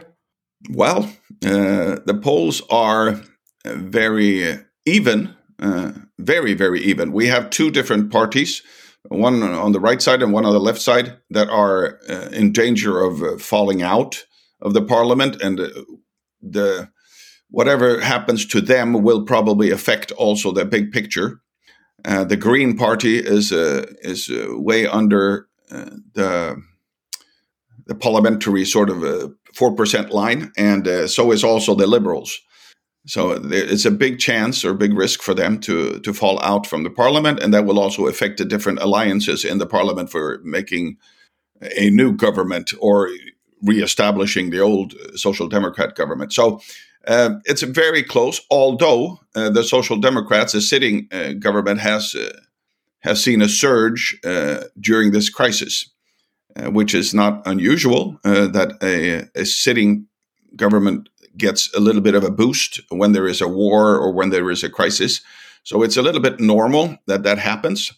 Well, 0.71 1.03
uh, 1.45 1.99
the 2.05 2.19
polls 2.21 2.63
are 2.69 3.21
very 3.65 4.57
even, 4.85 5.35
uh, 5.59 5.91
very 6.17 6.55
very 6.55 6.81
even. 6.81 7.11
We 7.11 7.27
have 7.27 7.49
two 7.49 7.69
different 7.69 8.11
parties 8.11 8.63
one 9.09 9.43
on 9.43 9.71
the 9.71 9.79
right 9.79 10.01
side 10.01 10.21
and 10.21 10.33
one 10.33 10.45
on 10.45 10.53
the 10.53 10.59
left 10.59 10.81
side 10.81 11.17
that 11.29 11.49
are 11.49 11.99
uh, 12.09 12.29
in 12.31 12.51
danger 12.51 13.01
of 13.01 13.21
uh, 13.21 13.37
falling 13.37 13.81
out 13.81 14.25
of 14.61 14.73
the 14.73 14.81
parliament 14.81 15.41
and 15.41 15.59
uh, 15.59 15.69
the 16.41 16.89
whatever 17.49 18.01
happens 18.01 18.45
to 18.45 18.59
them 18.59 18.93
will 18.93 19.23
probably 19.23 19.71
affect 19.71 20.11
also 20.13 20.51
the 20.51 20.65
big 20.65 20.91
picture 20.91 21.41
uh, 22.05 22.23
the 22.23 22.37
green 22.37 22.77
party 22.77 23.17
is 23.17 23.51
uh, 23.51 23.85
is 24.01 24.29
uh, 24.29 24.47
way 24.51 24.87
under 24.87 25.47
the 25.69 26.61
the 27.85 27.95
parliamentary 27.95 28.65
sort 28.65 28.89
of 28.89 28.97
4% 29.55 30.09
line 30.11 30.51
and 30.57 31.09
so 31.09 31.31
is 31.31 31.43
also 31.43 31.73
the 31.73 31.87
liberals 31.87 32.39
so 33.07 33.31
it's 33.31 33.85
a 33.85 33.91
big 33.91 34.19
chance 34.19 34.65
or 34.65 34.73
big 34.73 34.93
risk 34.93 35.21
for 35.21 35.33
them 35.33 35.59
to 35.61 35.99
to 36.01 36.13
fall 36.13 36.43
out 36.43 36.67
from 36.67 36.83
the 36.83 36.89
parliament, 36.89 37.39
and 37.39 37.53
that 37.53 37.65
will 37.65 37.79
also 37.79 38.05
affect 38.07 38.37
the 38.37 38.45
different 38.45 38.79
alliances 38.79 39.45
in 39.45 39.59
the 39.59 39.65
parliament 39.65 40.11
for 40.11 40.41
making 40.43 40.97
a 41.77 41.89
new 41.89 42.11
government 42.11 42.73
or 42.79 43.09
reestablishing 43.63 44.49
the 44.49 44.59
old 44.59 44.93
social 45.15 45.47
democrat 45.47 45.95
government. 45.95 46.33
So 46.33 46.59
uh, 47.07 47.39
it's 47.45 47.61
very 47.61 48.03
close. 48.03 48.41
Although 48.51 49.19
uh, 49.35 49.49
the 49.49 49.63
social 49.63 49.97
democrats, 49.97 50.53
the 50.53 50.61
sitting 50.61 51.07
uh, 51.11 51.33
government, 51.33 51.79
has 51.79 52.13
uh, 52.15 52.37
has 52.99 53.23
seen 53.23 53.41
a 53.41 53.49
surge 53.49 54.19
uh, 54.25 54.63
during 54.79 55.11
this 55.11 55.29
crisis, 55.29 55.89
uh, 56.55 56.69
which 56.69 56.93
is 56.93 57.13
not 57.13 57.41
unusual. 57.45 58.19
that 58.23 58.77
a, 58.81 59.29
a 59.39 59.45
sitting 59.45 60.07
government 60.55 61.09
gets 61.37 61.73
a 61.75 61.79
little 61.79 62.01
bit 62.01 62.15
of 62.15 62.23
a 62.23 62.31
boost 62.31 62.81
when 62.89 63.13
there 63.13 63.27
is 63.27 63.41
a 63.41 63.47
war 63.47 63.95
or 63.95 64.11
when 64.11 64.29
there 64.29 64.49
is 64.51 64.63
a 64.63 64.69
crisis. 64.69 65.21
So 65.63 65.83
it's 65.83 65.97
a 65.97 66.01
little 66.01 66.21
bit 66.21 66.39
normal 66.39 66.97
that 67.07 67.23
that 67.23 67.37
happens. 67.37 67.91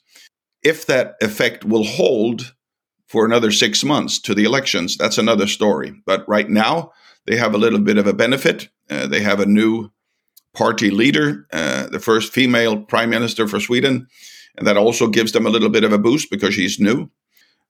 If 0.61 0.85
that 0.85 1.15
effect 1.21 1.63
will 1.63 1.85
hold 1.85 2.53
for 3.07 3.25
another 3.25 3.51
six 3.51 3.83
months 3.83 4.19
to 4.21 4.35
the 4.35 4.43
elections, 4.43 4.97
that's 4.97 5.17
another 5.17 5.47
story. 5.47 5.93
But 6.05 6.27
right 6.27 6.49
now, 6.49 6.91
they 7.25 7.37
have 7.37 7.55
a 7.55 7.59
little 7.59 7.79
bit 7.79 7.97
of 7.97 8.07
a 8.07 8.13
benefit. 8.13 8.69
Uh, 8.89 9.07
they 9.07 9.21
have 9.21 9.39
a 9.39 9.45
new 9.45 9.89
party 10.53 10.89
leader, 10.89 11.47
uh, 11.53 11.87
the 11.87 11.99
first 11.99 12.33
female 12.33 12.77
prime 12.77 13.09
minister 13.09 13.47
for 13.47 13.59
Sweden, 13.59 14.07
and 14.57 14.67
that 14.67 14.77
also 14.77 15.07
gives 15.07 15.31
them 15.31 15.45
a 15.45 15.49
little 15.49 15.69
bit 15.69 15.83
of 15.83 15.93
a 15.93 15.97
boost 15.97 16.29
because 16.29 16.53
she's 16.53 16.79
new. 16.79 17.09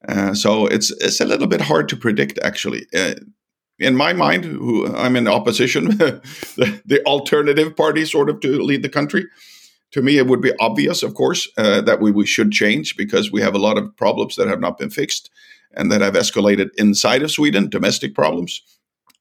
Uh, 0.08 0.34
so 0.34 0.66
it's 0.66 0.92
it's 1.02 1.20
a 1.20 1.26
little 1.26 1.48
bit 1.48 1.62
hard 1.62 1.90
to 1.90 1.98
predict 1.98 2.40
actually. 2.42 2.86
Uh, 2.96 3.16
in 3.80 3.96
my 3.96 4.14
mind, 4.14 4.46
who 4.46 4.94
I'm 4.96 5.16
in 5.16 5.28
opposition, 5.28 5.86
the, 5.98 6.82
the, 6.86 7.02
alternative 7.06 7.76
party 7.76 8.04
sort 8.06 8.30
of 8.30 8.42
to 8.42 8.62
lead 8.62 8.84
the 8.84 8.90
country. 8.90 9.26
To 9.92 10.02
me, 10.02 10.18
it 10.18 10.28
would 10.28 10.42
be 10.42 10.54
obvious, 10.60 11.02
of 11.02 11.14
course, 11.14 11.50
uh, 11.58 11.82
that 11.82 12.02
we, 12.02 12.12
we 12.12 12.26
should 12.26 12.52
change 12.52 12.98
because 12.98 13.32
we 13.32 13.42
have 13.42 13.56
a 13.56 13.60
lot 13.60 13.78
of 13.78 13.96
problems 13.96 14.36
that 14.36 14.48
have 14.48 14.60
not 14.60 14.78
been 14.78 14.90
fixed 14.90 15.32
and 15.74 15.92
that 15.92 16.02
have 16.02 16.14
escalated 16.14 16.70
inside 16.78 17.24
of 17.24 17.32
Sweden, 17.32 17.70
domestic 17.70 18.14
problems. 18.14 18.62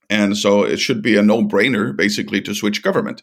And 0.09 0.37
so 0.37 0.65
it 0.65 0.79
should 0.79 1.03
be 1.03 1.17
a 1.17 1.23
no 1.23 1.43
brainer, 1.43 1.97
basically, 1.97 2.41
to 2.43 2.55
switch 2.55 2.83
government. 2.83 3.23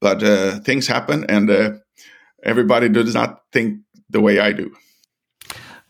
But 0.00 0.22
uh, 0.22 0.60
things 0.60 0.86
happen, 0.86 1.24
and 1.28 1.50
uh, 1.50 1.70
everybody 2.42 2.88
does 2.88 3.14
not 3.14 3.40
think 3.52 3.80
the 4.10 4.20
way 4.20 4.38
I 4.38 4.52
do. 4.52 4.70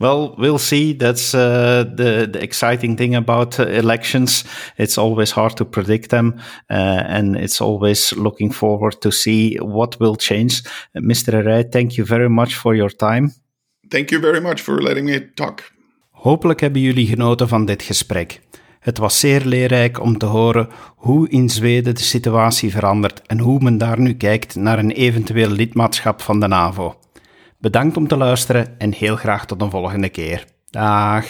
Well, 0.00 0.34
we'll 0.38 0.58
see. 0.58 0.92
That's 0.92 1.34
uh, 1.34 1.84
the 1.96 2.26
the 2.26 2.42
exciting 2.42 2.96
thing 2.96 3.14
about 3.14 3.60
uh, 3.60 3.66
elections. 3.66 4.44
It's 4.76 4.98
always 4.98 5.32
hard 5.32 5.56
to 5.56 5.64
predict 5.64 6.08
them, 6.08 6.34
uh, 6.70 7.02
and 7.08 7.36
it's 7.36 7.60
always 7.60 8.12
looking 8.12 8.52
forward 8.52 9.00
to 9.00 9.10
see 9.10 9.56
what 9.60 9.96
will 10.00 10.16
change. 10.16 10.62
Mr. 10.94 11.32
Herrey, 11.32 11.64
thank 11.70 11.96
you 11.96 12.06
very 12.06 12.28
much 12.28 12.54
for 12.54 12.74
your 12.74 12.90
time. 12.90 13.30
Thank 13.88 14.10
you 14.10 14.20
very 14.20 14.40
much 14.40 14.60
for 14.60 14.82
letting 14.82 15.06
me 15.06 15.32
talk. 15.34 15.72
Hopelijk 16.10 16.60
hebben 16.60 16.80
jullie 16.80 17.06
genoten 17.06 17.48
van 17.48 17.64
dit 17.64 17.82
gesprek. 17.82 18.40
Het 18.84 18.98
was 18.98 19.18
zeer 19.18 19.44
leerrijk 19.44 20.00
om 20.00 20.18
te 20.18 20.26
horen 20.26 20.68
hoe 20.96 21.28
in 21.28 21.48
Zweden 21.48 21.94
de 21.94 22.02
situatie 22.02 22.70
verandert 22.70 23.22
en 23.26 23.38
hoe 23.38 23.60
men 23.62 23.78
daar 23.78 24.00
nu 24.00 24.14
kijkt 24.14 24.54
naar 24.54 24.78
een 24.78 24.90
eventueel 24.90 25.48
lidmaatschap 25.48 26.22
van 26.22 26.40
de 26.40 26.46
NAVO. 26.46 26.98
Bedankt 27.58 27.96
om 27.96 28.08
te 28.08 28.16
luisteren 28.16 28.78
en 28.78 28.92
heel 28.92 29.16
graag 29.16 29.46
tot 29.46 29.62
een 29.62 29.70
volgende 29.70 30.08
keer. 30.08 30.44
Dag. 30.70 31.26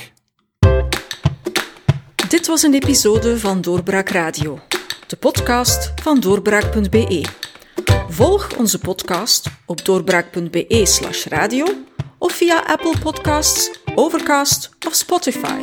Dit 2.29 2.47
was 2.47 2.63
een 2.63 2.75
episode 2.75 3.39
van 3.39 3.61
Doorbraak 3.61 4.09
Radio, 4.09 4.59
de 5.07 5.17
podcast 5.17 5.93
van 6.03 6.21
doorbraak.be. 6.21 7.25
Volg 8.09 8.57
onze 8.59 8.79
podcast 8.79 9.51
op 9.67 9.85
doorbraak.be/radio 9.85 11.67
of 12.19 12.33
via 12.33 12.63
Apple 12.67 12.95
Podcasts, 13.03 13.81
Overcast 13.95 14.71
of 14.87 14.95
Spotify. 14.95 15.63